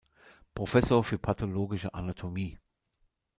[0.55, 2.57] Professor für Pathologische Anatomie.